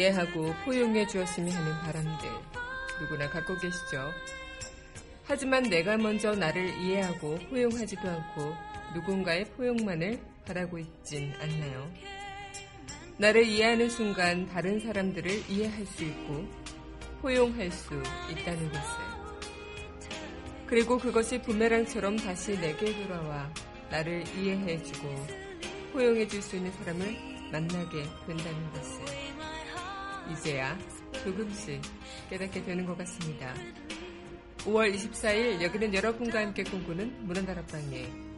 이해하고 0.00 0.54
포용해 0.64 1.06
주었으면 1.06 1.52
하는 1.52 1.78
바람들 1.80 2.28
누구나 3.00 3.28
갖고 3.28 3.54
계시죠. 3.58 4.10
하지만 5.24 5.62
내가 5.64 5.98
먼저 5.98 6.34
나를 6.34 6.68
이해하고 6.78 7.38
포용하지도 7.50 8.08
않고 8.08 8.54
누군가의 8.94 9.44
포용만을 9.52 10.18
바라고 10.46 10.78
있진 10.78 11.32
않나요? 11.38 11.92
나를 13.18 13.44
이해하는 13.44 13.90
순간 13.90 14.46
다른 14.46 14.80
사람들을 14.80 15.50
이해할 15.50 15.84
수 15.84 16.04
있고 16.04 16.48
포용할 17.20 17.70
수 17.70 18.02
있다는 18.30 18.72
것을. 18.72 19.10
그리고 20.66 20.98
그것이 20.98 21.42
부메랑처럼 21.42 22.16
다시 22.16 22.58
내게 22.58 23.02
돌아와 23.02 23.52
나를 23.90 24.24
이해해주고 24.38 25.26
포용해줄 25.92 26.40
수 26.40 26.56
있는 26.56 26.72
사람을 26.72 27.50
만나게 27.52 28.04
된다는 28.26 28.72
것을. 28.72 29.19
이제야 30.32 30.78
조금씩 31.24 31.80
깨닫게 32.28 32.64
되는 32.64 32.86
것 32.86 32.96
같습니다. 32.98 33.54
5월 34.58 34.94
24일 34.94 35.62
여기는 35.62 35.94
여러분과 35.94 36.40
함께 36.40 36.62
꿈꾸는 36.64 37.26
문화다락방의 37.26 38.30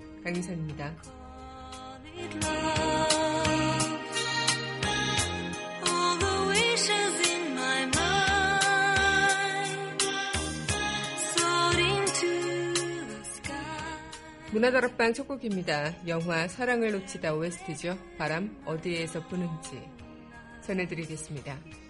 sky. 13.35 13.83
문화다락방 14.53 15.15
첫 15.15 15.27
곡입니다. 15.27 15.95
영화 16.07 16.47
사랑을 16.47 16.93
놓치다 16.93 17.35
OST죠. 17.35 17.99
바람 18.19 18.55
어디에서 18.67 19.27
부는지 19.27 19.83
전해드리겠습니다. 20.63 21.82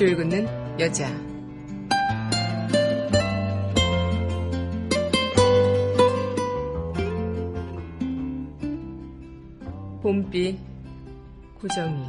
밑줄 0.00 0.16
긋는 0.16 0.46
여자. 0.80 1.06
봄비 10.00 10.58
고정이 11.60 12.08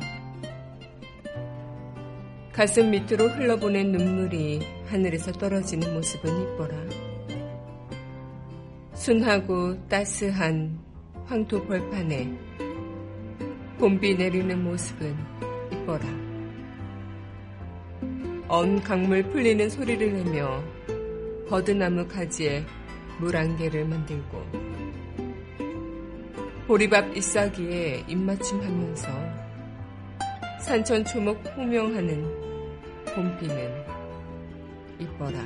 가슴 2.54 2.92
밑으로 2.92 3.28
흘러보낸 3.28 3.92
눈물이 3.92 4.62
하늘에서 4.88 5.34
떨어지는 5.34 5.94
모습은 5.94 6.54
이뻐라. 6.54 6.78
순하고 8.94 9.86
따스한 9.90 10.80
황토 11.26 11.66
벌판에 11.66 12.32
봄비 13.78 14.16
내리는 14.16 14.64
모습은 14.64 15.14
이뻐라. 15.74 16.31
언 18.54 18.84
강물 18.84 19.24
풀리는 19.30 19.70
소리를 19.70 20.12
내며 20.12 20.62
버드나무 21.48 22.06
가지에 22.06 22.66
물 23.18 23.38
안개를 23.38 23.86
만들고 23.86 24.46
보리밥 26.68 27.16
잎사귀에 27.16 28.04
입맞춤하면서 28.10 29.08
산천 30.60 31.06
초목 31.06 31.42
호명하는 31.56 32.26
봄비는 33.16 33.86
이뻐라. 35.00 35.40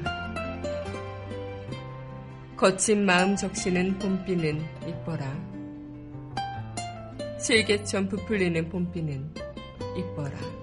거친 2.58 3.06
마음 3.06 3.36
적시는 3.36 4.00
봄비는 4.00 4.60
이뻐라. 4.88 5.32
실개천 7.40 8.10
부풀리는 8.10 8.68
봄비는 8.68 9.32
이뻐라. 9.96 10.55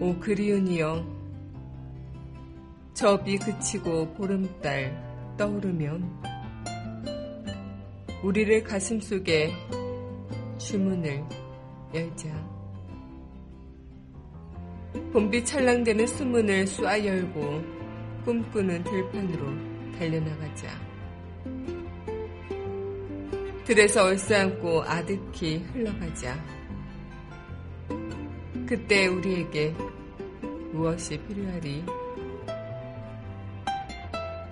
오 0.00 0.14
그리운이여 0.18 1.14
저 2.94 3.22
비 3.24 3.36
그치고 3.38 4.12
보름달 4.14 4.92
떠오르면 5.36 6.22
우리를 8.22 8.62
가슴 8.64 9.00
속에 9.00 9.52
주문을 10.58 11.24
열자. 11.92 12.28
봄비 15.12 15.44
찰랑대는 15.44 16.06
수문을 16.06 16.64
쏴 16.64 17.04
열고 17.04 17.62
꿈꾸는 18.24 18.82
들판으로 18.84 19.46
달려나가자. 19.98 20.68
들에서 23.64 24.04
얼싸안고 24.04 24.82
아득히 24.84 25.58
흘러가자 25.72 26.36
그때 28.66 29.06
우리에게 29.06 29.74
무엇이 30.72 31.18
필요하리? 31.18 31.84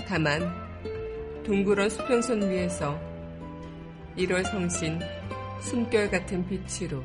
다만 0.06 0.42
둥그런 1.42 1.88
수평선 1.88 2.50
위에서 2.50 3.00
1월 4.18 4.44
성신 4.44 5.00
숨결 5.62 6.10
같은 6.10 6.46
빛으로 6.46 7.02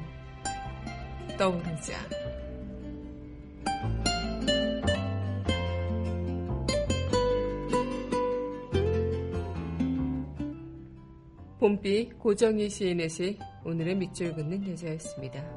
떠오르자. 1.38 1.94
봄비 11.60 12.10
고정희 12.20 12.70
시인의 12.70 13.10
시 13.10 13.40
오늘의 13.64 13.96
밑줄 13.96 14.34
긋는 14.36 14.70
여자였습니다. 14.72 15.57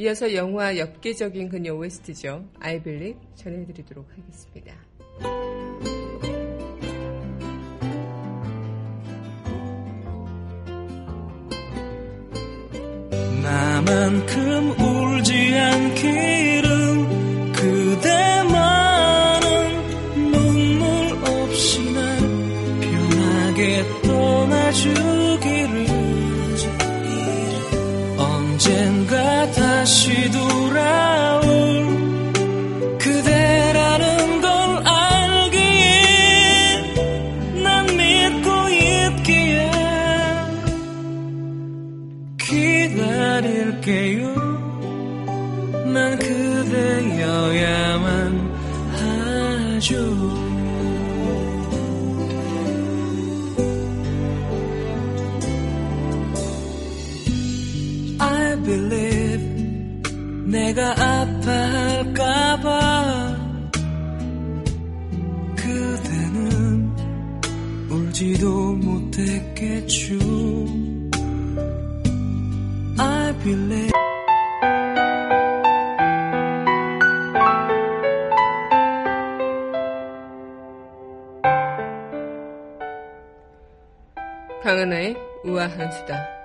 이어서 0.00 0.34
영화 0.34 0.78
엽기적인 0.78 1.50
그녀 1.50 1.74
OST죠. 1.74 2.42
I 2.58 2.82
Believe 2.82 3.20
전해드리도록 3.34 4.08
하겠습니다. 4.10 4.74
나만큼 13.42 14.70
울지 14.80 15.54
않기 15.54 16.39
울지도 67.90 68.72
못했겠죠. 68.74 70.14
I 72.98 73.32
believe 73.42 73.90
강하나의 84.62 85.16
우아한 85.44 85.90
수다. 85.90 86.39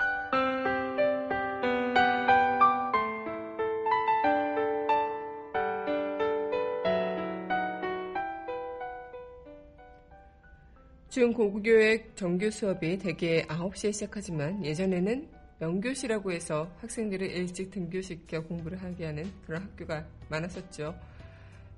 중고교육 11.26 12.16
정규 12.16 12.52
수업이 12.52 13.00
대개 13.00 13.42
9시에 13.48 13.92
시작하지만 13.92 14.64
예전에는 14.64 15.28
명교시라고 15.58 16.32
해서 16.32 16.70
학생들을 16.82 17.32
일찍 17.32 17.72
등교시켜 17.72 18.44
공부를 18.44 18.80
하게 18.84 19.08
하는 19.08 19.32
그런 19.44 19.64
학교가 19.64 20.06
많았었죠. 20.30 20.94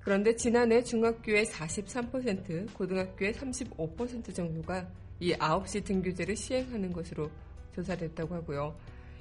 그런데 0.01 0.35
지난해 0.35 0.83
중학교의 0.83 1.45
43%, 1.45 2.73
고등학교의 2.73 3.31
35% 3.35 4.35
정도가 4.35 4.85
이 5.21 5.31
9시 5.31 5.85
등교제를 5.85 6.35
시행하는 6.35 6.91
것으로 6.91 7.31
조사됐다고 7.73 8.35
하고요. 8.35 8.75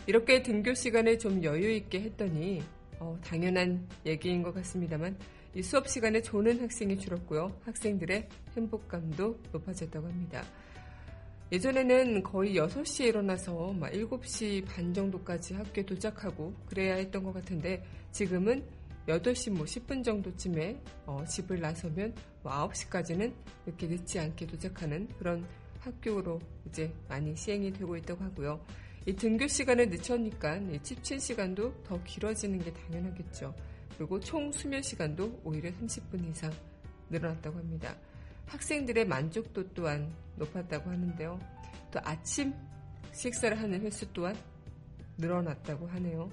이렇게 0.08 0.42
등교 0.42 0.74
시간을 0.74 1.20
좀 1.20 1.44
여유 1.44 1.70
있게 1.70 2.00
했더니 2.00 2.64
어, 2.98 3.16
당연한 3.22 3.86
얘기인 4.04 4.42
것 4.42 4.52
같습니다만 4.54 5.16
이 5.56 5.62
수업 5.62 5.88
시간에 5.88 6.20
조는 6.20 6.60
학생이 6.60 6.98
줄었고요. 6.98 7.58
학생들의 7.64 8.28
행복감도 8.54 9.40
높아졌다고 9.52 10.06
합니다. 10.06 10.44
예전에는 11.50 12.22
거의 12.22 12.56
6시에 12.56 13.06
일어나서 13.06 13.72
막 13.72 13.90
7시 13.90 14.66
반 14.66 14.92
정도까지 14.92 15.54
학교에 15.54 15.86
도착하고 15.86 16.52
그래야 16.66 16.96
했던 16.96 17.24
것 17.24 17.32
같은데 17.32 17.82
지금은 18.12 18.66
8시 19.08 19.52
뭐 19.52 19.64
10분 19.64 20.04
정도쯤에 20.04 20.78
어, 21.06 21.24
집을 21.26 21.58
나서면 21.58 22.14
뭐 22.42 22.52
9시까지는 22.68 23.32
이렇게 23.64 23.86
늦지 23.86 24.18
않게 24.18 24.46
도착하는 24.46 25.08
그런 25.18 25.46
학교로 25.80 26.38
이제 26.68 26.92
많이 27.08 27.34
시행이 27.34 27.72
되고 27.72 27.96
있다고 27.96 28.22
하고요. 28.24 28.60
이 29.06 29.14
등교 29.14 29.46
시간을 29.46 29.88
늦추니까 29.88 30.56
이 30.56 30.82
집친 30.82 31.18
시간도 31.18 31.82
더 31.84 32.02
길어지는 32.04 32.58
게 32.58 32.74
당연하겠죠. 32.74 33.54
그리고 33.96 34.20
총 34.20 34.52
수면 34.52 34.82
시간도 34.82 35.40
오히려 35.44 35.70
30분 35.70 36.28
이상 36.30 36.52
늘어났다고 37.10 37.58
합니다. 37.58 37.96
학생들의 38.46 39.06
만족도 39.06 39.72
또한 39.74 40.12
높았다고 40.36 40.90
하는데요. 40.90 41.40
또 41.90 42.00
아침 42.04 42.52
식사를 43.12 43.58
하는 43.58 43.80
횟수 43.82 44.10
또한 44.12 44.36
늘어났다고 45.18 45.86
하네요. 45.86 46.30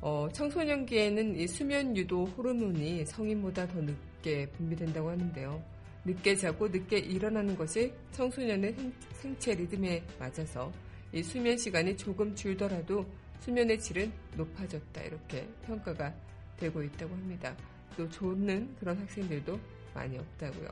어, 0.00 0.28
청소년기에는 0.32 1.36
이 1.38 1.46
수면 1.46 1.96
유도 1.96 2.24
호르몬이 2.24 3.06
성인보다 3.06 3.66
더 3.68 3.80
늦게 3.80 4.50
분비된다고 4.50 5.08
하는데요. 5.10 5.62
늦게 6.04 6.36
자고 6.36 6.68
늦게 6.68 6.98
일어나는 6.98 7.56
것이 7.56 7.92
청소년의 8.12 8.74
생- 8.74 8.92
생체 9.14 9.54
리듬에 9.54 10.04
맞아서 10.18 10.70
이 11.12 11.22
수면 11.22 11.56
시간이 11.56 11.96
조금 11.96 12.34
줄더라도 12.34 13.06
수면의 13.40 13.78
질은 13.80 14.12
높아졌다 14.36 15.02
이렇게 15.02 15.48
평가가 15.64 16.14
되고 16.56 16.82
있다고 16.82 17.14
합니다. 17.14 17.54
또 17.96 18.08
좋는 18.08 18.76
그런 18.78 18.98
학생들도 18.98 19.58
많이 19.94 20.18
없다고요. 20.18 20.68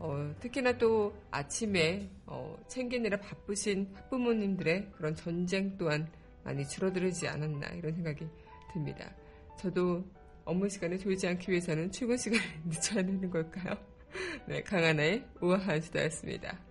어, 0.00 0.34
특히나 0.40 0.76
또 0.78 1.14
아침에 1.30 2.08
어, 2.26 2.58
챙기느라 2.68 3.18
바쁘신 3.18 3.90
학부모님들의 3.94 4.92
그런 4.96 5.14
전쟁 5.14 5.76
또한 5.76 6.08
많이 6.42 6.66
줄어들지 6.66 7.28
않았나 7.28 7.68
이런 7.68 7.94
생각이 7.94 8.26
듭니다. 8.72 9.14
저도 9.58 10.02
업무 10.44 10.68
시간에 10.68 10.96
졸지 10.96 11.28
않기 11.28 11.50
위해서는 11.50 11.92
출근 11.92 12.16
시간을 12.16 12.42
늦춰야 12.64 13.04
되는 13.04 13.30
걸까요? 13.30 13.74
네, 14.46 14.62
강하나의 14.62 15.24
우아한 15.40 15.80
수다였습니다. 15.82 16.69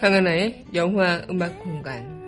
강하나의 0.00 0.64
영화 0.72 1.22
음악 1.28 1.62
공간. 1.62 2.20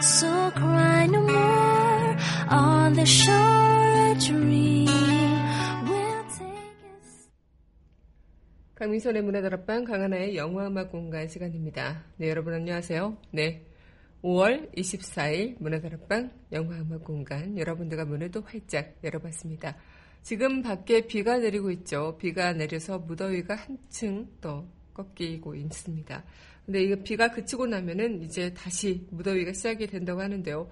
So 0.00 0.50
cry 0.54 1.04
no 1.04 1.18
more 1.18 2.16
on 2.50 2.94
the 2.94 3.02
shore 3.02 4.08
a 4.08 4.18
dream 4.18 4.88
will 5.84 6.24
take 6.32 6.88
us. 6.88 7.28
강민선의 8.76 9.20
문화다락방 9.20 9.84
강하나의 9.84 10.34
영화 10.34 10.68
음악 10.68 10.90
공간 10.90 11.28
시간입니다. 11.28 12.02
네, 12.16 12.30
여러분 12.30 12.54
안녕하세요. 12.54 13.18
네. 13.32 13.66
5월 14.22 14.74
24일 14.74 15.56
문화다락방 15.58 16.30
영화 16.52 16.76
음악 16.76 17.04
공간 17.04 17.58
여러분들과 17.58 18.06
문을 18.06 18.30
또 18.30 18.40
활짝 18.40 18.96
열어봤습니다. 19.04 19.76
지금 20.22 20.62
밖에 20.62 21.06
비가 21.06 21.36
내리고 21.36 21.70
있죠. 21.72 22.16
비가 22.16 22.54
내려서 22.54 22.98
무더위가 23.00 23.54
한층 23.54 24.28
더 24.40 24.64
꺾이고 25.14 25.54
있습니다. 25.54 26.24
근데 26.66 26.84
이 26.84 26.94
비가 27.02 27.30
그치고 27.30 27.66
나면은 27.66 28.22
이제 28.22 28.52
다시 28.54 29.04
무더위가 29.10 29.52
시작이 29.52 29.86
된다고 29.86 30.20
하는데요. 30.20 30.68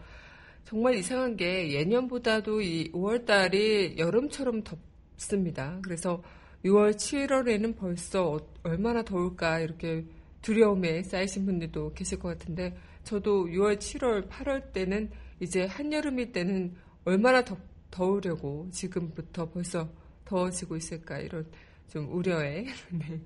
정말 0.64 0.94
이상한 0.94 1.36
게 1.36 1.72
예년보다도 1.72 2.60
이 2.60 2.92
5월 2.92 3.26
달이 3.26 3.96
여름처럼 3.98 4.62
덥습니다. 4.62 5.78
그래서 5.82 6.22
6월, 6.64 6.94
7월에는 6.94 7.76
벌써 7.76 8.32
어- 8.32 8.52
얼마나 8.62 9.02
더울까 9.02 9.60
이렇게 9.60 10.04
두려움에 10.42 11.02
쌓이신 11.02 11.46
분들도 11.46 11.94
계실 11.94 12.18
것 12.18 12.28
같은데 12.28 12.76
저도 13.02 13.46
6월, 13.46 13.78
7월, 13.78 14.28
8월 14.28 14.72
때는 14.72 15.10
이제 15.40 15.64
한여름일 15.64 16.32
때는 16.32 16.74
얼마나 17.04 17.42
더, 17.44 17.56
더우려고 17.90 18.68
지금부터 18.70 19.50
벌써 19.50 19.88
더워지고 20.26 20.76
있을까 20.76 21.18
이런 21.18 21.46
좀 21.88 22.12
우려에 22.12 22.66
네. 22.92 23.20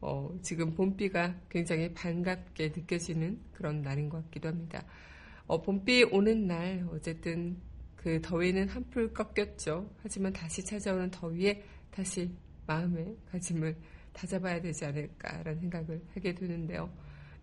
어, 0.00 0.34
지금 0.42 0.74
봄비가 0.74 1.36
굉장히 1.48 1.92
반갑게 1.92 2.68
느껴지는 2.68 3.38
그런 3.52 3.82
날인 3.82 4.08
것 4.08 4.24
같기도 4.24 4.48
합니다. 4.48 4.84
어, 5.46 5.60
봄비 5.60 6.04
오는 6.04 6.46
날 6.46 6.86
어쨌든 6.90 7.58
그 7.96 8.20
더위는 8.22 8.68
한풀 8.68 9.12
꺾였죠. 9.12 9.90
하지만 10.02 10.32
다시 10.32 10.64
찾아오는 10.64 11.10
더위에 11.10 11.62
다시 11.90 12.30
마음의 12.66 13.16
가짐을 13.30 13.76
다잡아야 14.12 14.60
되지 14.60 14.84
않을까라는 14.86 15.60
생각을 15.60 16.02
하게 16.14 16.34
되는데요. 16.34 16.90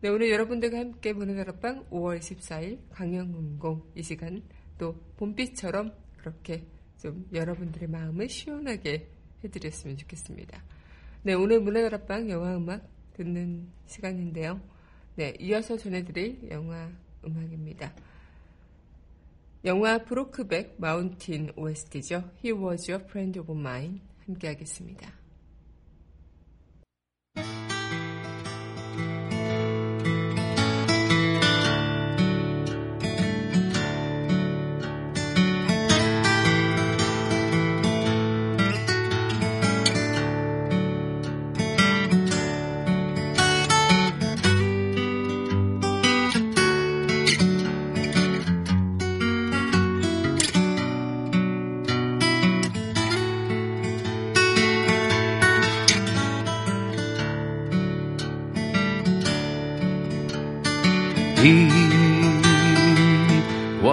네, 0.01 0.09
오늘 0.09 0.29
여러분들과 0.31 0.79
함께 0.79 1.13
보는 1.13 1.37
하룻밤 1.39 1.89
5월 1.89 2.19
14일 2.19 2.79
강영운공 2.89 3.91
이 3.95 4.03
시간 4.03 4.41
또 4.77 4.93
봄빛처럼 5.17 5.91
그렇게 6.17 6.65
좀 6.97 7.27
여러분들의 7.33 7.89
마음을 7.89 8.29
시원하게 8.29 9.09
해드렸으면 9.43 9.97
좋겠습니다. 9.97 10.63
네, 11.27 11.33
오늘 11.33 11.59
문화다락방 11.59 12.29
영화음악 12.29 12.87
듣는 13.11 13.67
시간인데요. 13.85 14.61
네, 15.17 15.33
이어서 15.41 15.75
전해드릴 15.75 16.49
영화 16.51 16.89
음악입니다. 17.21 17.93
영화 19.65 19.97
브로크백 19.97 20.75
마운틴 20.77 21.51
OST죠. 21.57 22.31
He 22.41 22.53
was 22.53 22.89
a 22.89 22.95
friend 22.95 23.39
of 23.41 23.51
mine 23.51 23.99
함께 24.25 24.47
하겠습니다. 24.47 25.11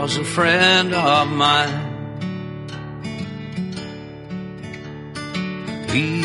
Was 0.04 0.18
a 0.18 0.24
friend 0.24 0.92
of 0.92 1.28
mine. 1.30 1.80
He 5.88 6.20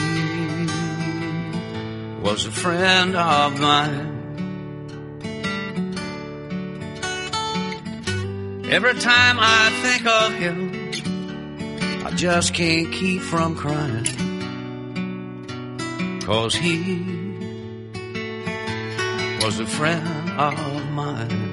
was 2.21 2.45
a 2.45 2.51
friend 2.51 3.15
of 3.15 3.57
mine. 3.57 4.07
Every 8.69 8.95
time 8.95 9.38
I 9.39 9.69
think 9.81 10.05
of 10.05 10.33
him, 10.33 10.57
I 12.05 12.12
just 12.17 12.53
can't 12.53 12.91
keep 12.91 13.21
from 13.21 13.55
crying. 13.55 14.07
Cause 16.24 16.53
he 16.53 16.75
was 19.41 19.57
a 19.62 19.65
friend 19.65 20.31
of 20.38 20.91
mine. 20.91 21.49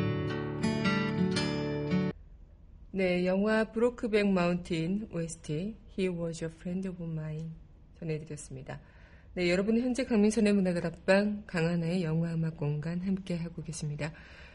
네, 2.96 3.26
영화 3.26 3.64
브로크백 3.64 4.26
마운틴 4.26 5.06
OST 5.12 5.76
He 5.98 6.08
was 6.08 6.42
a 6.42 6.50
friend 6.50 6.88
of 6.88 7.02
mine 7.02 7.50
전해드렸습니다. 7.98 8.80
네, 9.34 9.50
여러분은 9.50 9.82
현재 9.82 10.06
강민선의 10.06 10.54
문화다락방 10.54 11.42
강하나의 11.46 12.04
영화음악 12.04 12.56
공간 12.56 13.02
함께하고 13.02 13.62
계십니다. 13.62 14.14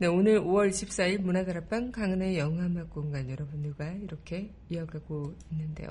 네, 0.00 0.06
오늘 0.06 0.40
5월 0.40 0.70
24일 0.70 1.18
문화다락방 1.20 1.92
강은의 1.92 2.38
영화음악 2.38 2.88
공간 2.88 3.28
여러분들과 3.28 3.92
이렇게 3.92 4.50
이어가고 4.70 5.34
있는데요. 5.52 5.88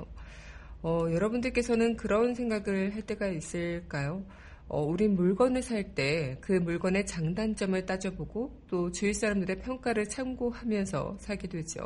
어, 0.82 1.06
여러분들께서는 1.12 1.96
그런 1.96 2.34
생각을 2.34 2.96
할 2.96 3.04
때가 3.04 3.28
있을까요? 3.28 4.26
어, 4.68 4.82
우린 4.82 5.16
물건을 5.16 5.62
살 5.62 5.94
때 5.94 6.38
그 6.42 6.54
물건의 6.54 7.06
장단점을 7.06 7.86
따져보고 7.86 8.64
또 8.68 8.92
주위 8.92 9.14
사람들의 9.14 9.60
평가를 9.62 10.10
참고하면서 10.10 11.18
사게 11.20 11.48
되죠. 11.48 11.82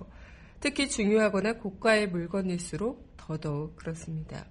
특히 0.61 0.89
중요하거나 0.89 1.57
고가의 1.57 2.07
물건일수록 2.09 3.17
더더욱 3.17 3.75
그렇습니다. 3.75 4.45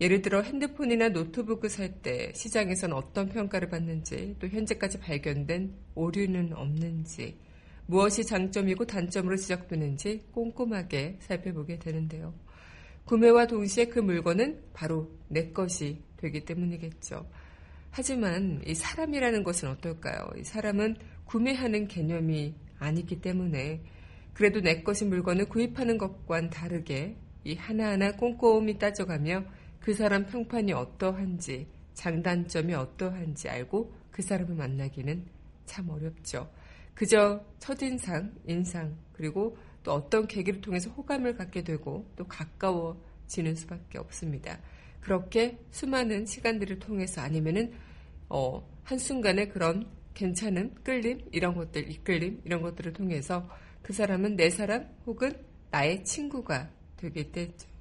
예를 0.00 0.20
들어 0.20 0.42
핸드폰이나 0.42 1.08
노트북을 1.08 1.70
살 1.70 2.02
때 2.02 2.32
시장에선 2.34 2.92
어떤 2.92 3.28
평가를 3.28 3.68
받는지 3.68 4.36
또 4.38 4.46
현재까지 4.46 5.00
발견된 5.00 5.74
오류는 5.94 6.52
없는지 6.52 7.38
무엇이 7.86 8.24
장점이고 8.24 8.84
단점으로 8.84 9.36
지적되는지 9.36 10.24
꼼꼼하게 10.32 11.18
살펴보게 11.20 11.78
되는데요. 11.78 12.34
구매와 13.06 13.46
동시에 13.46 13.86
그 13.86 14.00
물건은 14.00 14.62
바로 14.74 15.10
내 15.28 15.50
것이 15.52 16.02
되기 16.16 16.44
때문이겠죠. 16.44 17.26
하지만 17.90 18.60
이 18.66 18.74
사람이라는 18.74 19.44
것은 19.44 19.70
어떨까요? 19.70 20.28
이 20.38 20.44
사람은 20.44 20.96
구매하는 21.24 21.88
개념이 21.88 22.54
아니기 22.78 23.20
때문에 23.20 23.82
그래도 24.34 24.60
내 24.60 24.82
것인 24.82 25.08
물건을 25.08 25.48
구입하는 25.48 25.96
것과는 25.96 26.50
다르게 26.50 27.16
이 27.44 27.54
하나하나 27.54 28.12
꼼꼼히 28.12 28.76
따져가며 28.78 29.44
그 29.86 29.94
사람 29.94 30.26
평판이 30.26 30.72
어떠한지, 30.72 31.64
장단점이 31.94 32.74
어떠한지 32.74 33.48
알고 33.48 33.94
그 34.10 34.20
사람을 34.20 34.56
만나기는 34.56 35.24
참 35.64 35.88
어렵죠. 35.88 36.50
그저 36.92 37.40
첫인상, 37.60 38.34
인상, 38.46 38.96
그리고 39.12 39.56
또 39.84 39.92
어떤 39.92 40.26
계기를 40.26 40.60
통해서 40.60 40.90
호감을 40.90 41.36
갖게 41.36 41.62
되고 41.62 42.04
또 42.16 42.26
가까워지는 42.26 43.54
수밖에 43.54 43.98
없습니다. 43.98 44.58
그렇게 45.00 45.56
수많은 45.70 46.26
시간들을 46.26 46.80
통해서 46.80 47.20
아니면은 47.20 47.72
어, 48.28 48.68
한순간에 48.82 49.46
그런 49.46 49.88
괜찮은 50.14 50.74
끌림, 50.82 51.20
이런 51.30 51.54
것들, 51.54 51.88
이끌림, 51.88 52.42
이런 52.44 52.60
것들을 52.60 52.92
통해서 52.92 53.48
그 53.82 53.92
사람은 53.92 54.34
내 54.34 54.50
사람 54.50 54.88
혹은 55.06 55.30
나의 55.70 56.02
친구가 56.02 56.70
되게 56.96 57.30
되죠. 57.30 57.75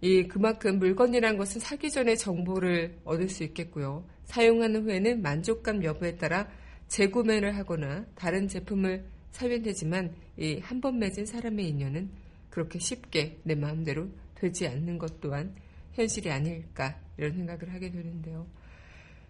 이 0.00 0.24
그만큼 0.28 0.78
물건이란 0.78 1.36
것은 1.36 1.60
사기 1.60 1.90
전에 1.90 2.16
정보를 2.16 2.98
얻을 3.04 3.28
수 3.28 3.44
있겠고요. 3.44 4.04
사용하는 4.24 4.84
후에는 4.84 5.20
만족감 5.22 5.82
여부에 5.84 6.16
따라 6.16 6.48
재구매를 6.88 7.56
하거나 7.56 8.06
다른 8.14 8.48
제품을 8.48 9.04
사면 9.30 9.62
되지만 9.62 10.14
이 10.38 10.60
한 10.62 10.80
번 10.80 10.98
맺은 10.98 11.26
사람의 11.26 11.68
인연은 11.68 12.10
그렇게 12.48 12.78
쉽게 12.78 13.38
내 13.44 13.54
마음대로 13.54 14.08
되지 14.34 14.66
않는 14.66 14.98
것 14.98 15.20
또한 15.20 15.54
현실이 15.92 16.30
아닐까 16.30 16.98
이런 17.18 17.32
생각을 17.34 17.72
하게 17.72 17.90
되는데요. 17.90 18.46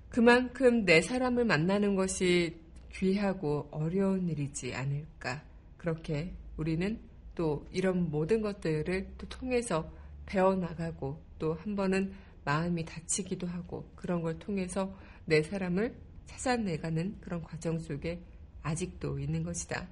그만큼 0.09 0.85
내 0.85 1.01
사람을 1.03 1.45
만나는 1.45 1.97
것이 1.97 2.57
귀하고 2.93 3.69
어려운 3.73 4.29
일이지 4.29 4.75
않을까. 4.75 5.43
그렇게 5.77 6.33
우리는 6.57 6.99
또 7.35 7.67
이런 7.73 8.11
모든 8.11 8.41
것들을 8.41 9.07
또 9.19 9.29
통해서 9.29 9.91
배워나가고 10.31 11.21
또 11.39 11.55
한 11.55 11.75
번은 11.75 12.13
마음이 12.45 12.85
다치기도 12.85 13.47
하고 13.47 13.91
그런 13.97 14.23
걸 14.23 14.39
통해서 14.39 14.95
내 15.25 15.43
사람을 15.43 15.95
찾아내가는 16.27 17.17
그런 17.21 17.43
과정 17.43 17.79
속에 17.79 18.23
아직도 18.63 19.19
있는 19.19 19.43
것이다. 19.43 19.89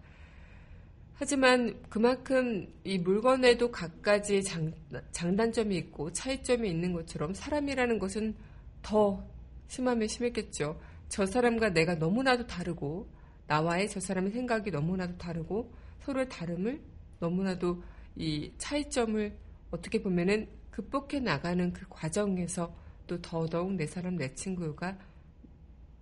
하지만 1.14 1.82
그만큼 1.88 2.72
이 2.84 2.96
물건에도 2.98 3.72
각가지 3.72 4.44
장, 4.44 4.72
장단점이 5.10 5.76
있고 5.76 6.12
차이점이 6.12 6.70
있는 6.70 6.92
것처럼 6.92 7.34
사람이라는 7.34 7.98
것은 7.98 8.36
더 8.82 9.26
심하면 9.66 10.06
심했겠죠. 10.06 10.80
저 11.08 11.26
사람과 11.26 11.70
내가 11.70 11.96
너무나도 11.96 12.46
다르고 12.46 13.08
나와의 13.48 13.88
저 13.88 13.98
사람의 13.98 14.30
생각이 14.30 14.70
너무나도 14.70 15.18
다르고 15.18 15.72
서로의 16.04 16.28
다름을 16.28 16.80
너무나도 17.18 17.82
이 18.14 18.52
차이점을 18.58 19.47
어떻게 19.70 20.02
보면은 20.02 20.48
극복해 20.70 21.20
나가는 21.20 21.72
그 21.72 21.86
과정에서 21.88 22.74
또 23.06 23.20
더더욱 23.20 23.74
내 23.74 23.86
사람 23.86 24.16
내 24.16 24.32
친구가 24.34 24.98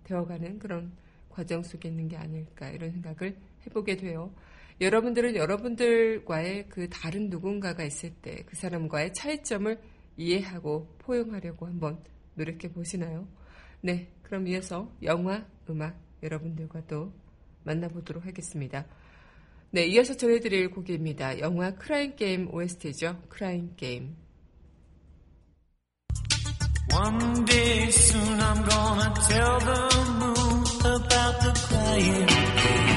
되어가는 0.03 0.59
그런 0.59 0.91
과정 1.29 1.63
속에 1.63 1.89
있는 1.89 2.07
게 2.07 2.17
아닐까 2.17 2.69
이런 2.69 2.91
생각을 2.91 3.37
해보게 3.65 3.97
돼요. 3.97 4.33
여러분들은 4.79 5.35
여러분들과의 5.35 6.69
그 6.69 6.87
다른 6.89 7.29
누군가가 7.29 7.83
있을 7.83 8.13
때 8.21 8.43
그 8.45 8.55
사람과의 8.55 9.13
차이점을 9.13 9.79
이해하고 10.17 10.95
포용하려고 10.99 11.65
한번 11.65 12.03
노력해 12.35 12.71
보시나요? 12.71 13.27
네, 13.81 14.11
그럼 14.23 14.47
이어서 14.47 14.91
영화, 15.03 15.45
음악 15.69 15.99
여러분들과 16.21 16.85
또 16.87 17.11
만나보도록 17.63 18.25
하겠습니다. 18.25 18.85
네, 19.77 19.85
이어서 19.85 20.15
전해드릴 20.15 20.71
곡입니다. 20.71 21.39
영화 21.39 21.69
크라인 21.69 22.15
게임 22.15 22.51
OST죠. 22.51 23.15
크라인 23.29 23.75
게임. 23.77 24.15
One 26.91 27.45
day 27.45 27.87
soon 27.89 28.39
I'm 28.39 28.67
gonna 28.67 29.13
tell 29.29 29.59
the 29.59 30.01
moon 30.17 30.63
about 30.81 31.41
the 31.43 31.53
crying. 31.67 32.96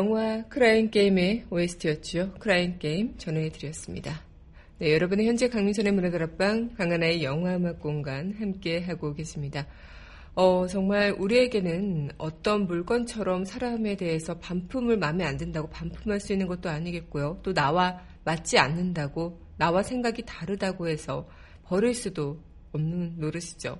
영화 0.00 0.42
크라인 0.48 0.90
게임의 0.90 1.44
OST였죠. 1.50 2.32
크라인 2.38 2.78
게임 2.78 3.18
전해드렸습니다. 3.18 4.22
네, 4.78 4.94
여러분의 4.94 5.26
현재 5.26 5.50
강민선의 5.50 5.92
문화다락방 5.92 6.76
강하나의 6.78 7.22
영화 7.22 7.56
음악 7.56 7.80
공간 7.80 8.32
함께 8.38 8.80
하고 8.80 9.12
계십니다. 9.12 9.66
어, 10.34 10.66
정말 10.66 11.14
우리에게는 11.18 12.12
어떤 12.16 12.66
물건처럼 12.66 13.44
사람에 13.44 13.96
대해서 13.96 14.38
반품을 14.38 14.96
마음에 14.96 15.22
안 15.26 15.36
든다고 15.36 15.68
반품할 15.68 16.18
수 16.18 16.32
있는 16.32 16.46
것도 16.46 16.70
아니겠고요. 16.70 17.40
또 17.42 17.52
나와 17.52 18.00
맞지 18.24 18.58
않는다고 18.58 19.38
나와 19.58 19.82
생각이 19.82 20.22
다르다고 20.24 20.88
해서 20.88 21.28
버릴 21.64 21.92
수도 21.92 22.40
없는 22.72 23.16
노릇이죠. 23.18 23.78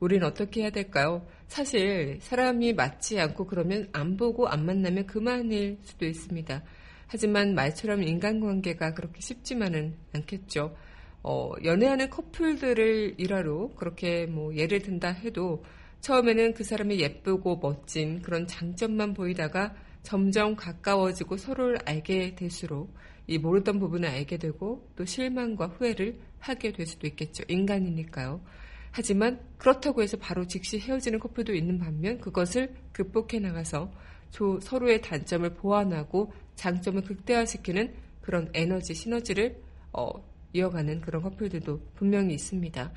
우리는 0.00 0.26
어떻게 0.26 0.62
해야 0.62 0.70
될까요? 0.70 1.26
사실 1.48 2.18
사람이 2.20 2.74
맞지 2.74 3.18
않고 3.20 3.46
그러면 3.46 3.88
안 3.92 4.16
보고 4.16 4.46
안 4.48 4.64
만나면 4.64 5.06
그만일 5.06 5.78
수도 5.82 6.06
있습니다. 6.06 6.62
하지만 7.06 7.54
말처럼 7.54 8.02
인간관계가 8.02 8.94
그렇게 8.94 9.20
쉽지만은 9.20 9.96
않겠죠. 10.14 10.76
어, 11.22 11.52
연애하는 11.64 12.10
커플들을 12.10 13.14
일화로 13.18 13.74
그렇게 13.74 14.26
뭐 14.26 14.54
예를 14.54 14.80
든다 14.80 15.10
해도 15.10 15.64
처음에는 16.00 16.54
그 16.54 16.62
사람이 16.62 17.00
예쁘고 17.00 17.56
멋진 17.56 18.22
그런 18.22 18.46
장점만 18.46 19.14
보이다가 19.14 19.74
점점 20.02 20.54
가까워지고 20.54 21.36
서로를 21.36 21.78
알게 21.84 22.34
될수록 22.36 22.94
이 23.26 23.36
모르던 23.36 23.78
부분을 23.78 24.08
알게 24.08 24.38
되고 24.38 24.88
또 24.96 25.04
실망과 25.04 25.66
후회를 25.66 26.18
하게 26.38 26.72
될 26.72 26.86
수도 26.86 27.06
있겠죠. 27.06 27.42
인간이니까요. 27.48 28.40
하지만 28.90 29.40
그렇다고 29.58 30.02
해서 30.02 30.16
바로 30.16 30.46
즉시 30.46 30.78
헤어지는 30.78 31.18
커플도 31.18 31.54
있는 31.54 31.78
반면 31.78 32.20
그것을 32.20 32.74
극복해 32.92 33.38
나가서 33.40 33.90
조- 34.30 34.60
서로의 34.60 35.00
단점을 35.02 35.48
보완하고 35.54 36.32
장점을 36.56 37.02
극대화시키는 37.02 37.94
그런 38.20 38.50
에너지, 38.54 38.94
시너지를 38.94 39.60
어, 39.92 40.10
이어가는 40.52 41.00
그런 41.00 41.22
커플들도 41.22 41.80
분명히 41.94 42.34
있습니다. 42.34 42.92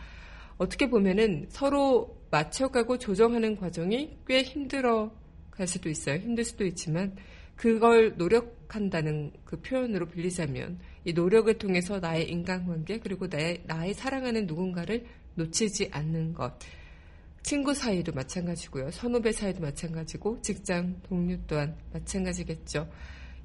어떻게 0.58 0.90
보면은 0.90 1.48
서로 1.50 2.18
맞춰가고 2.30 2.98
조정하는 2.98 3.56
과정이 3.58 4.18
꽤 4.28 4.44
힘들어 4.44 5.12
갈 5.50 5.68
수도 5.68 5.90
있어요. 5.90 6.18
힘들 6.18 6.44
수도 6.44 6.66
있지만 6.66 7.16
그걸 7.56 8.16
노력한다는 8.18 9.32
그 9.46 9.60
표현으로 9.62 10.08
빌리자면 10.08 10.80
이 11.06 11.14
노력을 11.14 11.52
통해서 11.58 12.00
나의 12.00 12.30
인간관계 12.30 13.00
그리고 13.00 13.28
나의, 13.28 13.64
나의 13.66 13.94
사랑하는 13.94 14.48
누군가를 14.48 15.06
놓치지 15.36 15.90
않는 15.92 16.34
것. 16.34 16.54
친구 17.44 17.74
사이도 17.74 18.12
마찬가지고요. 18.12 18.92
선후배 18.92 19.32
사이도 19.32 19.62
마찬가지고 19.62 20.42
직장 20.42 21.02
동료 21.04 21.38
또한 21.48 21.76
마찬가지겠죠. 21.94 22.90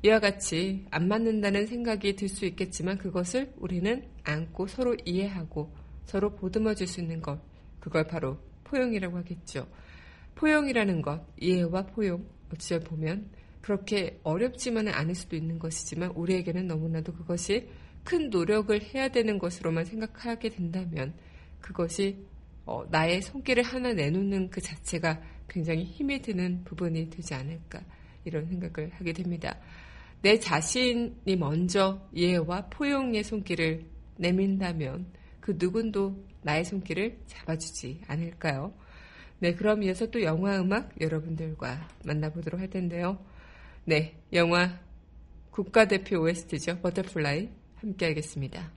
이와 0.03 0.21
같이 0.21 0.85
안 0.91 1.09
맞는다는 1.09 1.67
생각이 1.67 2.15
들 2.17 2.29
수 2.29 2.45
있겠지만 2.45 2.99
그것을 2.99 3.53
우리는 3.57 4.05
안고 4.25 4.67
서로 4.67 4.95
이해하고 5.05 5.73
서로 6.05 6.35
보듬어 6.37 6.75
줄 6.75 6.87
수 6.87 7.01
있는 7.01 7.23
것. 7.23 7.41
그걸 7.81 8.07
바로 8.07 8.39
포용이라고 8.65 9.17
하겠죠. 9.19 9.67
포용이라는 10.35 11.01
것, 11.03 11.25
이해와 11.41 11.87
포용, 11.87 12.27
어찌 12.53 12.79
보면 12.79 13.31
그렇게 13.63 14.21
어렵지만은 14.23 14.93
않을 14.93 15.15
수도 15.15 15.35
있는 15.35 15.59
것이지만 15.59 16.11
우리에게는 16.11 16.67
너무나도 16.67 17.15
그것이 17.15 17.69
큰 18.05 18.31
노력을 18.31 18.81
해야 18.95 19.09
되는 19.09 19.39
것으로만 19.39 19.85
생각하게 19.87 20.51
된다면 20.51 21.15
그것이 21.67 22.25
어, 22.65 22.85
나의 22.91 23.23
손길을 23.23 23.63
하나 23.65 23.93
내놓는 23.93 24.51
그 24.51 24.61
자체가 24.61 25.21
굉장히 25.49 25.85
힘이 25.85 26.23
드는 26.23 26.63
부분이 26.65 27.11
되지 27.11 27.35
않을까 27.35 27.81
이런 28.25 28.47
생각을 28.47 28.93
하게 28.93 29.13
됩니다. 29.13 29.59
내 30.23 30.39
자신이 30.39 31.37
먼저 31.37 32.09
이해와 32.13 32.67
포용의 32.67 33.25
손길을 33.25 33.85
내민다면 34.17 35.07
그 35.41 35.57
누군도 35.59 36.25
나의 36.43 36.65
손길을 36.65 37.19
잡아주지 37.27 38.01
않을까요? 38.07 38.73
네, 39.41 39.55
그럼 39.55 39.83
이어서 39.83 40.07
또 40.07 40.23
영화 40.23 40.61
음악 40.61 41.01
여러분들과 41.01 41.89
만나보도록 42.05 42.61
할 42.61 42.71
텐데요. 42.71 43.19
네, 43.85 44.17
영화 44.33 44.81
국가대표 45.51 46.21
OST죠. 46.21 46.81
Butterfly 46.81 47.49
함께 47.77 48.07
하겠습니다. 48.07 48.73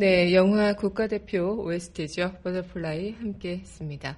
네, 0.00 0.32
영화 0.32 0.74
국가대표 0.74 1.60
OST죠. 1.64 2.34
Butterfly 2.44 3.14
함께 3.14 3.58
했습니다. 3.58 4.16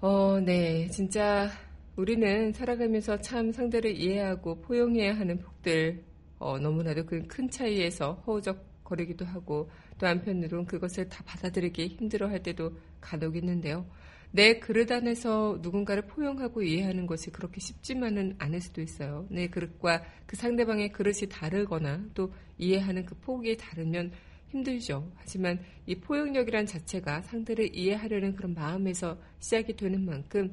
어, 0.00 0.38
네, 0.38 0.88
진짜 0.90 1.50
우리는 1.96 2.52
살아가면서 2.52 3.20
참 3.20 3.50
상대를 3.50 3.96
이해하고 3.96 4.60
포용해야 4.62 5.18
하는 5.18 5.40
폭들, 5.40 6.04
어, 6.38 6.60
너무나도 6.60 7.04
그 7.06 7.26
큰 7.26 7.50
차이에서 7.50 8.22
허우적 8.28 8.84
거리기도 8.84 9.24
하고 9.24 9.68
또 9.98 10.06
한편으로는 10.06 10.66
그것을 10.66 11.08
다 11.08 11.24
받아들이기 11.26 11.88
힘들어 11.88 12.28
할 12.28 12.44
때도 12.44 12.78
간혹 13.00 13.34
있는데요. 13.36 13.86
내 14.30 14.60
그릇 14.60 14.92
안에서 14.92 15.58
누군가를 15.62 16.06
포용하고 16.06 16.62
이해하는 16.62 17.06
것이 17.06 17.30
그렇게 17.30 17.60
쉽지만은 17.60 18.36
않을 18.38 18.60
수도 18.60 18.82
있어요. 18.82 19.26
내 19.30 19.48
그릇과 19.48 20.04
그 20.26 20.36
상대방의 20.36 20.92
그릇이 20.92 21.28
다르거나 21.28 22.04
또 22.14 22.32
이해하는 22.58 23.04
그 23.04 23.16
폭이 23.16 23.56
다르면 23.56 24.12
힘들죠. 24.50 25.10
하지만 25.16 25.58
이 25.86 25.94
포용력이란 25.96 26.66
자체가 26.66 27.22
상대를 27.22 27.74
이해하려는 27.76 28.34
그런 28.36 28.54
마음에서 28.54 29.18
시작이 29.40 29.76
되는 29.76 30.04
만큼 30.04 30.52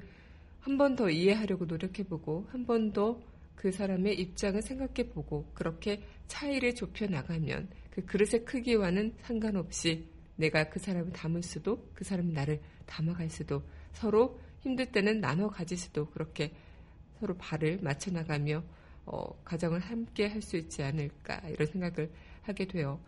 한 0.62 0.77
번 0.77 0.95
더 0.95 1.10
이해하려고 1.10 1.65
노력해보고 1.65 2.47
한 2.51 2.65
번 2.65 2.91
더 2.93 3.19
그 3.56 3.71
사람의 3.71 4.19
입장을 4.19 4.62
생각해보고 4.62 5.51
그렇게 5.53 6.01
차이를 6.27 6.75
좁혀 6.75 7.08
나가면 7.08 7.69
그 7.91 8.06
그릇의 8.06 8.43
크기와는 8.45 9.13
상관없이 9.21 10.06
내가 10.36 10.69
그 10.69 10.79
사람을 10.79 11.13
담을 11.13 11.43
수도 11.43 11.88
그 11.93 12.03
사람이 12.03 12.34
나를 12.34 12.60
담아갈 12.86 13.29
수도 13.29 13.63
서로 13.93 14.39
힘들 14.62 14.91
때는 14.91 15.21
나눠 15.21 15.47
가질 15.49 15.77
수도 15.77 16.08
그렇게 16.10 16.51
서로 17.19 17.38
발을 17.38 17.79
맞춰 17.82 18.12
나가며 18.12 18.63
어, 19.06 19.41
가정을 19.45 19.79
함께 19.79 20.27
할 20.27 20.41
수 20.41 20.58
있지 20.58 20.84
않을까 20.84 21.39
이런 21.49 21.67
생각을 21.67 22.12
하게 22.41 22.65
돼요. 22.67 22.99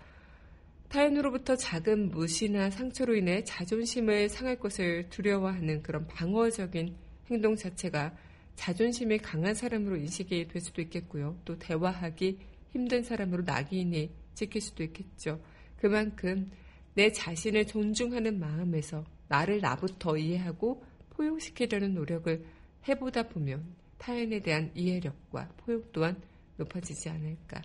타인으로부터 0.89 1.55
작은 1.55 2.11
무시나 2.11 2.69
상처로 2.69 3.15
인해 3.15 3.43
자존심을 3.43 4.29
상할 4.29 4.57
것을 4.59 5.09
두려워하는 5.09 5.81
그런 5.83 6.07
방어적인 6.07 6.95
행동 7.29 7.55
자체가 7.55 8.15
자존심이 8.55 9.17
강한 9.17 9.53
사람으로 9.53 9.97
인식이 9.97 10.47
될 10.47 10.61
수도 10.61 10.81
있겠고요. 10.81 11.37
또 11.43 11.57
대화하기 11.59 12.39
힘든 12.71 13.03
사람으로 13.03 13.43
낙인이 13.43 14.11
찍힐 14.33 14.61
수도 14.61 14.83
있겠죠. 14.83 15.41
그만큼 15.77 16.51
내 16.93 17.11
자신을 17.11 17.67
존중하는 17.67 18.39
마음에서 18.39 19.03
나를 19.27 19.59
나부터 19.59 20.17
이해하고 20.17 20.83
포용시키려는 21.11 21.93
노력을 21.93 22.45
해보다 22.87 23.23
보면 23.23 23.65
타인에 23.97 24.39
대한 24.39 24.71
이해력과 24.75 25.49
포용 25.57 25.83
또한 25.91 26.21
높아지지 26.57 27.09
않을까. 27.09 27.61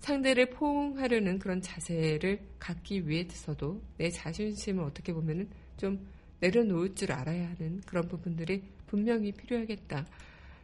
상대를 0.00 0.50
포용하려는 0.50 1.38
그런 1.38 1.60
자세를 1.60 2.40
갖기 2.58 3.08
위해서도 3.08 3.80
내 3.98 4.10
자존심을 4.10 4.84
어떻게 4.84 5.12
보면은 5.12 5.48
좀 5.76 6.06
내려놓을 6.40 6.94
줄 6.94 7.12
알아야 7.12 7.48
하는 7.50 7.80
그런 7.86 8.06
부분들이 8.08 8.62
분명히 8.86 9.32
필요하겠다. 9.32 10.06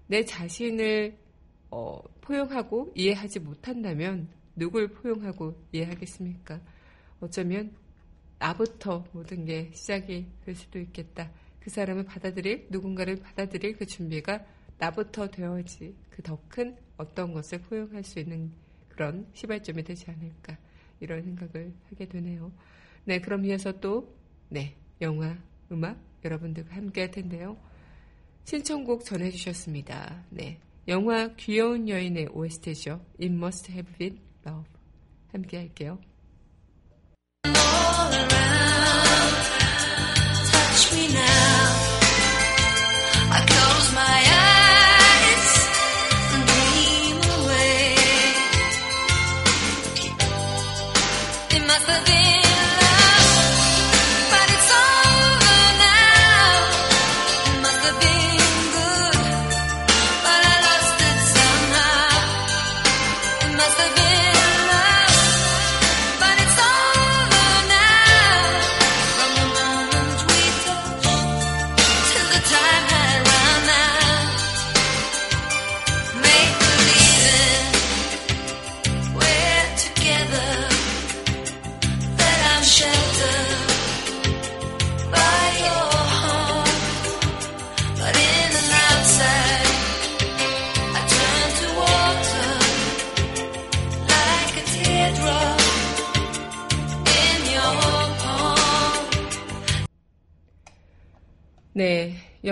내 0.07 0.25
자신을 0.25 1.17
어, 1.71 2.01
포용하고 2.21 2.93
이해하지 2.95 3.41
못한다면 3.41 4.29
누굴 4.55 4.89
포용하고 4.89 5.57
이해하겠습니까? 5.73 6.61
어쩌면 7.21 7.73
나부터 8.39 9.05
모든 9.13 9.45
게 9.45 9.71
시작이 9.73 10.27
될 10.45 10.55
수도 10.55 10.79
있겠다. 10.79 11.31
그 11.61 11.71
사람을 11.71 12.05
받아들일, 12.05 12.67
누군가를 12.71 13.17
받아들일 13.17 13.77
그 13.77 13.87
준비가 13.87 14.45
나부터 14.79 15.29
되어야지 15.29 15.95
그 16.11 16.23
더 16.23 16.39
큰 16.49 16.77
어떤 16.97 17.33
것을 17.33 17.61
포용할 17.63 18.03
수 18.05 18.19
있는 18.21 18.53
그런 18.93 19.27
시발점이 19.35 19.83
되지 19.83 20.11
않을까. 20.11 20.57
이런 21.01 21.23
생각을 21.23 21.73
하게 21.91 22.07
되네요. 22.07 22.53
네, 23.05 23.21
그럼 23.21 23.45
이어서 23.45 23.73
또, 23.81 24.15
네, 24.49 24.77
영화, 25.01 25.37
음악 25.71 25.99
여러분들과 26.25 26.77
함께 26.77 27.03
할 27.03 27.11
텐데요. 27.11 27.57
신청곡 28.45 29.05
전해주셨습니다. 29.05 30.25
네, 30.31 30.61
영화 30.89 31.35
귀여운 31.37 31.89
여인의 31.89 32.29
OST죠. 32.33 33.05
It 33.21 33.35
Must 33.35 33.73
Have 33.73 33.93
Been 33.99 34.21
Love. 34.47 34.71
함께 35.33 35.57
할게요. 35.59 35.99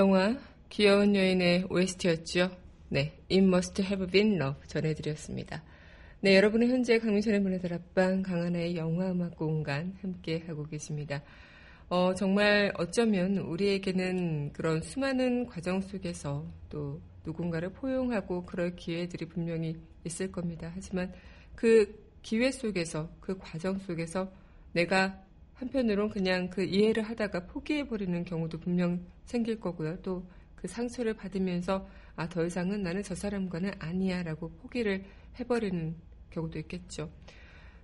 영화 0.01 0.35
귀여운 0.71 1.15
여인의 1.15 1.67
OST였죠. 1.69 2.51
네, 2.89 3.19
It 3.31 3.45
Must 3.45 3.83
Have 3.83 4.07
Been 4.07 4.41
Love 4.41 4.67
전해드렸습니다. 4.67 5.63
네, 6.23 6.37
여러분은 6.37 6.71
현재 6.71 6.99
강민선의 6.99 7.41
문화들 7.41 7.75
앞방 7.75 8.23
강하나의 8.23 8.77
영화 8.77 9.11
음악 9.11 9.37
공간 9.37 9.95
함께 10.01 10.43
하고 10.47 10.65
계십니다. 10.65 11.23
어, 11.91 12.15
정말 12.15 12.73
어쩌면 12.79 13.37
우리에게는 13.37 14.55
그런 14.55 14.81
수많은 14.81 15.45
과정 15.45 15.83
속에서 15.83 16.47
또 16.71 17.03
누군가를 17.27 17.69
포용하고 17.75 18.47
그럴 18.47 18.77
기회들이 18.77 19.27
분명히 19.27 19.77
있을 20.07 20.33
겁니다. 20.33 20.73
하지만 20.75 21.13
그 21.55 22.11
기회 22.23 22.51
속에서 22.51 23.11
그 23.21 23.37
과정 23.37 23.77
속에서 23.77 24.33
내가 24.73 25.23
한편으론 25.61 26.11
그냥 26.11 26.51
그 26.51 26.65
이해를 26.65 27.03
하다가 27.05 27.47
포기해버리는 27.47 28.25
경우도 28.25 28.59
분명 28.59 29.05
생길 29.25 29.61
거고요. 29.61 30.03
또 30.03 30.27
그 30.61 30.69
상처를 30.69 31.15
받으면서 31.15 31.89
아, 32.17 32.29
더 32.29 32.45
이상은 32.45 32.83
나는 32.83 33.03
저 33.03 33.15
사람과는 33.15 33.73
아니야 33.79 34.23
라고 34.23 34.51
포기를 34.57 35.05
해버리는 35.39 35.97
경우도 36.31 36.59
있겠죠. 36.61 37.11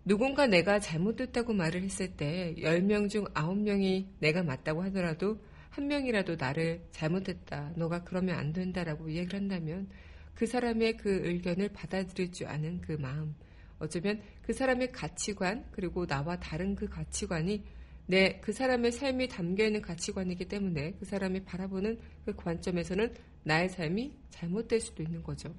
누군가 0.04 0.46
내가 0.46 0.78
잘못됐다고 0.78 1.54
말을 1.54 1.82
했을 1.82 2.16
때 2.16 2.54
10명 2.58 3.08
중 3.08 3.24
9명이 3.24 4.06
내가 4.20 4.42
맞다고 4.42 4.82
하더라도 4.84 5.40
한 5.70 5.88
명이라도 5.88 6.36
나를 6.36 6.82
잘못했다. 6.90 7.72
너가 7.76 8.04
그러면 8.04 8.38
안 8.38 8.52
된다라고 8.52 9.10
얘기를 9.10 9.40
한다면 9.40 9.88
그 10.34 10.46
사람의 10.46 10.98
그 10.98 11.26
의견을 11.26 11.70
받아들일 11.70 12.30
줄 12.30 12.46
아는 12.46 12.80
그 12.82 12.92
마음. 12.92 13.34
어쩌면 13.78 14.20
그 14.42 14.52
사람의 14.52 14.92
가치관 14.92 15.66
그리고 15.72 16.06
나와 16.06 16.38
다른 16.38 16.74
그 16.74 16.88
가치관이 16.88 17.62
내 18.06 18.40
그 18.40 18.52
사람의 18.52 18.92
삶이 18.92 19.28
담겨 19.28 19.64
있는 19.64 19.82
가치관이기 19.82 20.46
때문에 20.46 20.92
그 20.98 21.04
사람이 21.04 21.44
바라보는 21.44 21.98
그 22.24 22.34
관점에서는 22.34 23.14
나의 23.42 23.68
삶이 23.68 24.12
잘못될 24.30 24.80
수도 24.80 25.02
있는 25.02 25.22
거죠. 25.22 25.52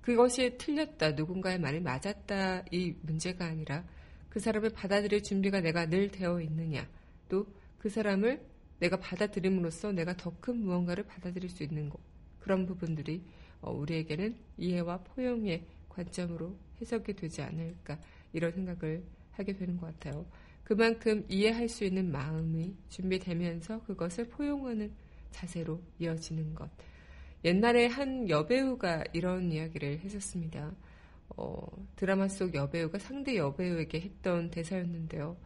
그것이 0.00 0.56
틀렸다, 0.58 1.12
누군가의 1.12 1.58
말이 1.60 1.80
맞았다 1.80 2.64
이 2.72 2.94
문제가 3.02 3.46
아니라 3.46 3.84
그 4.28 4.40
사람을 4.40 4.70
받아들일 4.70 5.22
준비가 5.22 5.60
내가 5.60 5.86
늘 5.86 6.10
되어 6.10 6.40
있느냐, 6.40 6.88
또 7.28 7.46
그 7.78 7.90
사람을 7.90 8.40
내가 8.80 8.96
받아들임으로써 8.98 9.92
내가 9.92 10.16
더 10.16 10.32
큰 10.40 10.56
무언가를 10.56 11.04
받아들일 11.04 11.50
수 11.50 11.62
있는 11.62 11.90
것 11.90 12.00
그런 12.40 12.64
부분들이 12.66 13.22
어, 13.60 13.70
우리에게는 13.72 14.36
이해와 14.56 14.98
포용의 15.04 15.66
관점으로 15.90 16.56
해석이 16.84 17.14
되지 17.14 17.40
않을까 17.42 17.98
이런 18.32 18.52
생각을 18.52 19.02
하게 19.32 19.54
되는 19.54 19.76
것 19.78 19.86
같아요. 19.86 20.26
그만큼 20.62 21.24
이해할 21.28 21.68
수 21.68 21.84
있는 21.84 22.12
마음이 22.12 22.74
준비되면서 22.90 23.82
그것을 23.84 24.28
포용하는 24.28 24.92
자세로 25.30 25.80
이어지는 25.98 26.54
것. 26.54 26.70
옛날에 27.44 27.86
한 27.86 28.28
여배우가 28.28 29.04
이런 29.12 29.50
이야기를 29.50 29.98
했었습니다. 30.00 30.74
어, 31.36 31.66
드라마 31.96 32.28
속 32.28 32.54
여배우가 32.54 32.98
상대 32.98 33.36
여배우에게 33.36 34.00
했던 34.00 34.50
대사였는데요. 34.50 35.36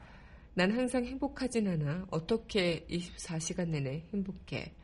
난 0.54 0.72
항상 0.72 1.04
행복하진 1.04 1.68
않아. 1.68 2.06
어떻게 2.10 2.84
24시간 2.88 3.68
내내 3.68 4.04
행복해. 4.12 4.74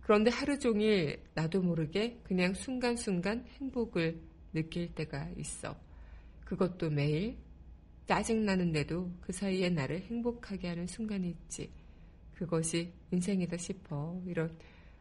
그런데 0.00 0.30
하루 0.30 0.58
종일 0.58 1.22
나도 1.34 1.62
모르게 1.62 2.18
그냥 2.24 2.54
순간순간 2.54 3.46
행복을 3.60 4.20
느낄 4.52 4.94
때가 4.94 5.30
있어. 5.36 5.76
그것도 6.44 6.90
매일 6.90 7.36
짜증나는데도 8.06 9.10
그 9.20 9.32
사이에 9.32 9.70
나를 9.70 10.00
행복하게 10.02 10.68
하는 10.68 10.86
순간이 10.86 11.30
있지. 11.30 11.70
그것이 12.34 12.92
인생이다 13.10 13.56
싶어. 13.56 14.20
이런 14.26 14.56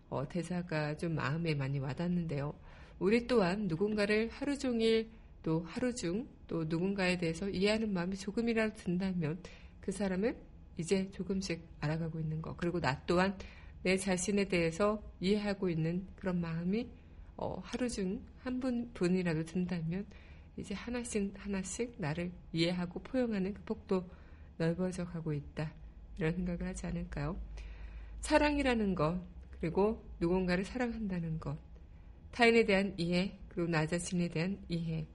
어, 0.09 0.27
대사가 0.27 0.95
좀 0.97 1.15
마음에 1.15 1.55
많이 1.55 1.79
와닿는데요. 1.79 2.53
우리 2.99 3.27
또한 3.27 3.67
누군가를 3.67 4.29
하루 4.29 4.57
종일 4.57 5.09
또 5.41 5.61
하루 5.67 5.93
중 5.93 6.27
또 6.51 6.65
누군가에 6.65 7.17
대해서 7.17 7.47
이해하는 7.49 7.93
마음이 7.93 8.17
조금이라도 8.17 8.75
든다면 8.75 9.41
그 9.79 9.93
사람은 9.93 10.35
이제 10.75 11.09
조금씩 11.11 11.65
알아가고 11.79 12.19
있는 12.19 12.41
것. 12.41 12.57
그리고 12.57 12.81
나 12.81 13.01
또한 13.05 13.37
내 13.83 13.95
자신에 13.95 14.49
대해서 14.49 15.01
이해하고 15.21 15.69
있는 15.69 16.05
그런 16.17 16.41
마음이 16.41 16.89
어, 17.41 17.59
하루 17.63 17.89
중 17.89 18.31
한 18.43 18.59
분, 18.59 18.91
분이라도 18.93 19.45
든다면 19.45 20.05
이제 20.57 20.73
하나씩 20.73 21.33
하나씩 21.37 21.95
나를 21.97 22.31
이해하고 22.53 23.01
포용하는 23.01 23.53
그 23.53 23.61
폭도 23.63 24.09
넓어져 24.57 25.05
가고 25.05 25.33
있다. 25.33 25.71
이런 26.17 26.33
생각을 26.33 26.65
하지 26.65 26.85
않을까요? 26.87 27.39
사랑이라는 28.21 28.95
것, 28.95 29.21
그리고 29.59 30.03
누군가를 30.19 30.65
사랑한다는 30.65 31.39
것, 31.39 31.57
타인에 32.31 32.65
대한 32.65 32.93
이해, 32.97 33.37
그리고 33.49 33.69
나 33.69 33.85
자신에 33.85 34.27
대한 34.29 34.59
이해, 34.69 35.07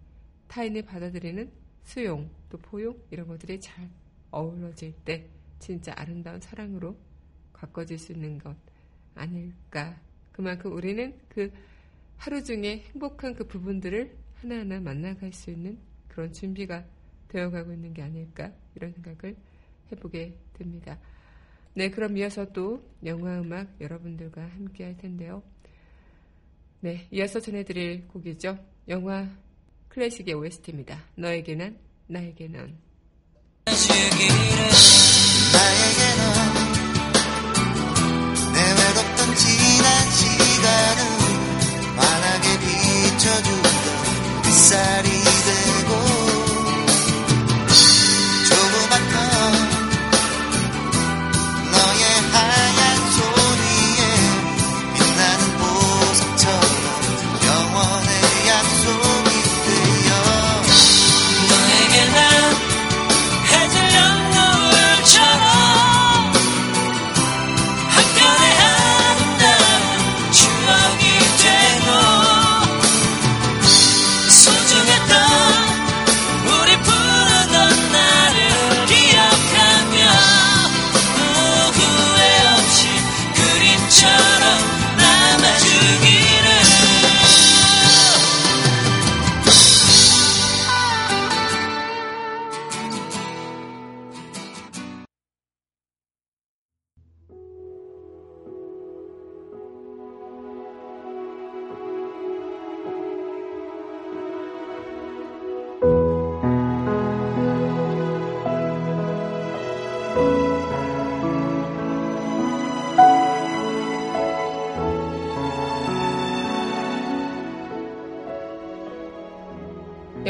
타인을 0.49 0.83
받아들이는 0.83 1.51
수용, 1.85 2.31
또 2.49 2.59
포용, 2.59 3.01
이런 3.11 3.27
것들이 3.29 3.61
잘 3.61 3.89
어우러질 4.31 4.95
때 5.05 5.29
진짜 5.59 5.93
아름다운 5.97 6.41
사랑으로 6.41 6.97
가꿔질 7.53 7.99
수 7.99 8.13
있는 8.13 8.39
것 8.39 8.57
아닐까. 9.15 10.01
그만큼 10.33 10.73
우리는 10.73 11.19
그 11.29 11.53
하루 12.17 12.43
중에 12.43 12.85
행복한 12.93 13.35
그 13.35 13.47
부분들을 13.47 14.17
하나하나 14.35 14.81
만나갈 14.81 15.33
수 15.33 15.51
있는 15.51 15.79
그런 16.09 16.33
준비가 16.33 16.85
되어가고 17.29 17.73
있는 17.73 17.93
게 17.93 18.03
아닐까. 18.03 18.53
이런 18.75 18.93
생각을 18.93 19.37
해보게 19.93 20.37
됩니다. 20.55 20.99
네, 21.75 21.91
그럼 21.91 22.17
이어서 22.17 22.51
또 22.53 22.83
영화 23.05 23.39
음악 23.41 23.81
여러분들과 23.81 24.43
함께 24.43 24.85
할 24.85 24.97
텐데요. 24.97 25.43
네, 26.81 27.07
이어서 27.11 27.41
전해드릴 27.41 28.09
곡이죠. 28.09 28.59
영화 28.89 29.29
클래식의 29.89 30.35
OST입니다. 30.35 30.99
너에게 31.17 31.55
난, 31.55 31.79
나에게 32.07 32.49
넌. 32.49 32.79
내 33.67 33.73
비춰주던 44.47 46.36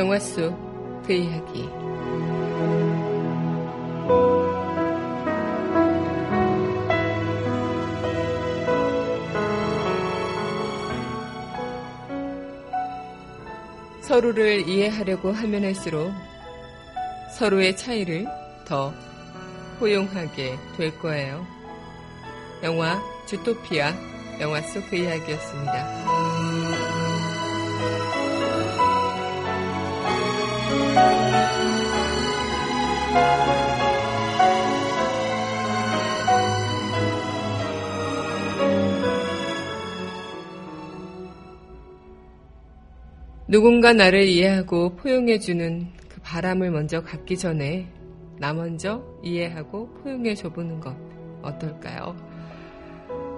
영화 0.06 0.20
속 0.20 0.54
그 1.04 1.12
이야기. 1.12 1.68
서로를 14.00 14.68
이해하려고 14.68 15.32
하면 15.32 15.64
할수록 15.64 16.12
서로의 17.36 17.76
차이를 17.76 18.26
더 18.64 18.94
포용하게 19.80 20.56
될 20.76 20.96
거예요. 21.00 21.44
영화 22.62 23.02
주토피아 23.26 23.92
영화 24.40 24.60
속 24.62 24.88
그 24.88 24.94
이야기였습니다. 24.94 26.15
누군가 43.48 43.92
나를 43.92 44.24
이해하고 44.24 44.96
포용해주는 44.96 45.86
그 46.08 46.20
바람을 46.20 46.70
먼저 46.72 47.02
갖기 47.02 47.38
전에 47.38 47.86
나 48.38 48.52
먼저 48.52 49.02
이해하고 49.22 49.88
포용해 50.02 50.34
줘보는 50.34 50.80
것 50.80 50.94
어떨까요? 51.42 52.16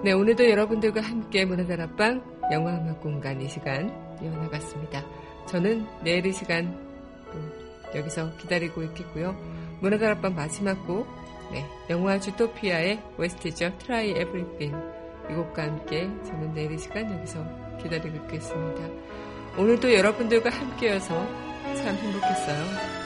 네, 0.03 0.11
오늘도 0.11 0.49
여러분들과 0.49 1.01
함께 1.01 1.45
문화다락방 1.45 2.51
영화음악 2.51 2.99
공간 3.01 3.39
이 3.39 3.47
시간 3.47 3.93
이어나갔습니다. 4.21 5.05
저는 5.45 5.85
내일 6.03 6.25
이 6.25 6.33
시간 6.33 6.88
또 6.88 6.88
여기서 7.95 8.35
기다리고 8.37 8.83
있겠고요. 8.83 9.35
문화다락방 9.81 10.35
마지막 10.35 10.85
곡, 10.85 11.07
네, 11.51 11.65
영화 11.89 12.19
주토피아의 12.19 13.01
웨스트죠. 13.17 13.77
Try 13.79 14.09
Everything. 14.11 14.75
이 15.29 15.33
곡과 15.33 15.63
함께 15.63 16.09
저는 16.25 16.53
내일 16.53 16.71
이 16.71 16.77
시간 16.77 17.11
여기서 17.11 17.43
기다리고 17.81 18.15
있겠습니다. 18.25 18.81
오늘도 19.57 19.93
여러분들과 19.93 20.49
함께여서 20.49 21.27
참 21.75 21.95
행복했어요. 21.95 22.98